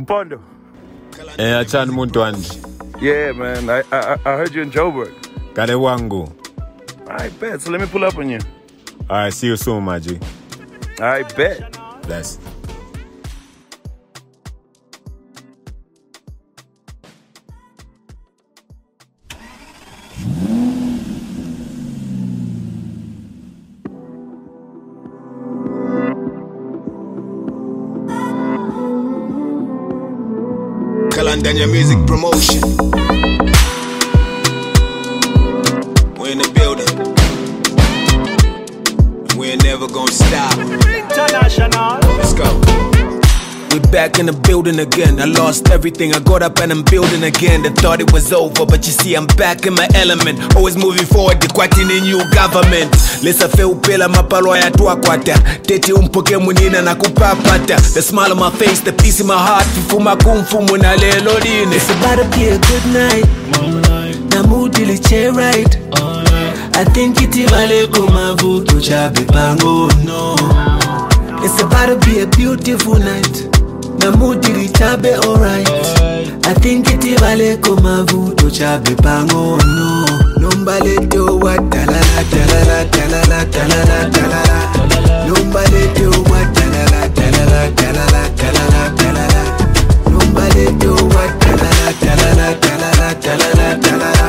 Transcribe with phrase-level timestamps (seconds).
[0.00, 0.40] Mpondo.
[1.36, 2.20] Eh, achani muntu.
[3.00, 3.68] Yeah, man.
[3.68, 5.12] I, I I heard you in Joburg.
[5.54, 6.28] Kale wangu.
[7.08, 7.60] I bet.
[7.60, 8.40] So let me pull up on you.
[9.10, 10.18] Alright, see you soon, G.
[11.00, 11.76] I bet.
[12.06, 12.38] Bless.
[31.20, 32.62] Kalandanya Music Promotion.
[36.16, 36.88] We're in the building.
[39.36, 40.58] We're never gonna stop.
[40.58, 41.98] International.
[42.16, 42.89] Let's go.
[43.72, 45.20] We back in the building again.
[45.20, 46.12] I lost everything.
[46.14, 47.62] I got up and I'm building again.
[47.62, 50.56] They thought it was over, but you see, I'm back in my element.
[50.56, 52.90] Always moving forward, quite in new government.
[53.22, 55.38] Lesa feu pela mapalo ya tua kwata.
[55.62, 57.76] Tete umpoke munina na kupapata.
[57.94, 59.66] The smile on my face, the peace in my heart.
[59.66, 61.72] Fufuma kumfumu na lelo dine.
[61.72, 63.26] It's about to be a good night.
[64.34, 65.76] Na mood iliche right.
[66.74, 70.34] I think iti vale kumavu cha bipango no.
[71.42, 73.46] It's about to be a beautiful night.
[74.00, 75.68] Na mood ilichabe alright.
[76.46, 80.06] I think iti vale kumavuto cha bipango no.
[80.40, 84.58] Numbale do what talala talala talala talala talala.
[85.26, 89.42] Numbale do what talala talala talala talala talala.
[90.10, 94.26] Numbale do what talala talala talala talala talala.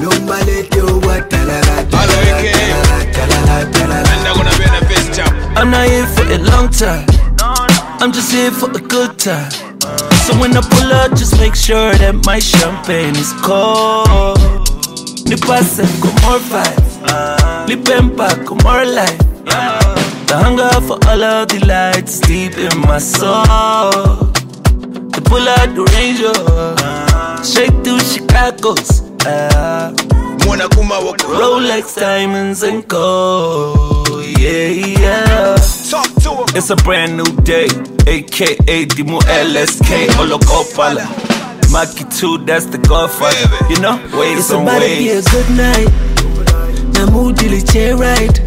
[0.00, 4.12] Numbale do what talala talala talala talala.
[4.12, 5.32] And I'm gonna be in the best job.
[5.56, 7.06] I'm not here for a long time.
[8.06, 9.50] I'm just here for a good time.
[10.22, 14.38] So when I pull up, just make sure that my champagne is cold.
[15.26, 16.92] Ni pase con more vibes.
[17.66, 19.18] Ni pempa con more life.
[20.28, 23.42] The hunger for all of the lights deep in my soul.
[25.10, 29.00] To pull out the Range Rover, straight through Chicago's.
[29.26, 29.90] Uh,
[30.46, 31.26] Mwana kuma wako.
[31.26, 34.24] Rolex diamonds and gold.
[34.38, 35.56] Yeah, yeah.
[36.56, 36.70] Talk to him.
[36.70, 37.66] It's a brand new day,
[38.06, 41.06] aka Dimo LSK Olokopala.
[41.72, 43.56] Macky 2, that's the godfather.
[43.68, 45.28] You know, ways It's on about to be a ways.
[45.28, 45.88] good night.
[46.94, 48.40] Na mood iliche right.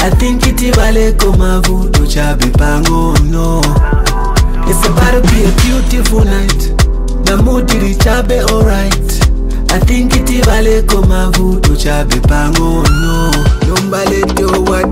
[0.00, 3.60] I think iti vale kumavuto cha bipango no.
[4.68, 6.72] It's about to be a beautiful night.
[7.26, 9.10] Na mood ilichabe alright.
[9.72, 13.32] I think iti vale kumavuto cha bipango no.
[13.66, 14.86] Numbale do what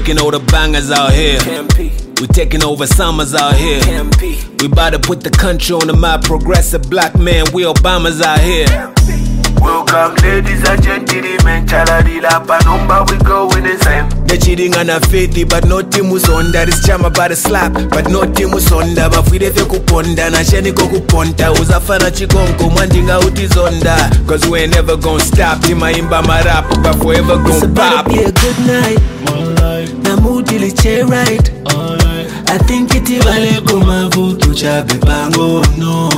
[0.00, 0.22] talala.
[0.22, 1.38] All the bangers out here.
[2.20, 3.80] We're taking over summers out here.
[4.60, 6.22] We about to put the country on the map.
[6.22, 9.27] Progressive black man, we Obamas out here.
[9.60, 11.66] Welcome ladies and gentlemen.
[11.66, 14.08] Chaladila panumba we going the same.
[14.26, 17.36] They cheating on a faithy, but no team was on that is chama by the
[17.36, 19.12] slap, but no team was on that.
[19.12, 24.96] But we defe kuponda na sheni kuponta uzafana chikonko mwandinga utizonda cause we ain't never
[24.96, 30.04] gonna stop timaimba marapu but forever It's gonna about pop to be a good night.
[30.04, 31.50] Na mood iliche right.
[32.50, 36.08] I think iti vale kumavuto cha bipango no.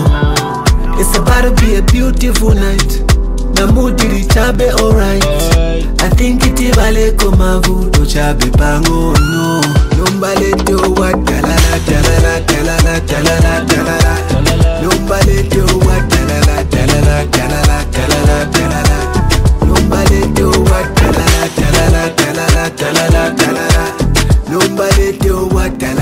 [0.99, 3.03] It's about to be a beautiful night.
[3.61, 5.23] Na mood ilichabe alright.
[6.01, 9.61] I think iti vale kumavuto cha bipango no.
[9.99, 14.13] Numbale do what talala talala talala talala talala.
[14.81, 17.77] Numbale do what talala talala talala
[22.81, 23.85] talala talala.
[24.49, 26.00] Numbale do what talala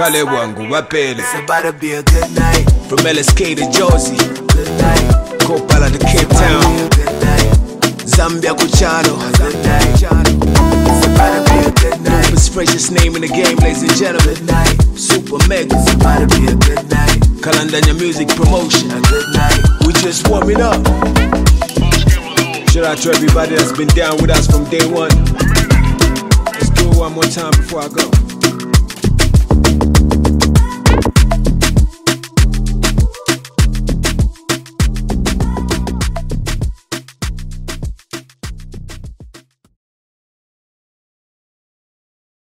[0.00, 2.64] Kale wangu wapele It's about to be a good night.
[2.88, 5.04] from LSK to Jozi, Good night.
[5.44, 7.52] Kopala to Cape Town, a good night.
[8.08, 9.20] Zambia Kuchano.
[9.36, 10.00] Good night.
[10.00, 12.26] It's about to be a good night.
[12.30, 14.34] His freshest name in the game, ladies and gentlemen.
[14.36, 14.76] Good night.
[14.96, 17.20] Supa Mega, It's about to be a good night.
[17.44, 18.90] Kalandanya Music Promotion.
[18.92, 19.60] A good night.
[19.86, 20.80] We just warming up.
[22.72, 25.12] Shout out to everybody that's been down with us from day one.
[26.56, 28.10] Let's do it one more time before I go.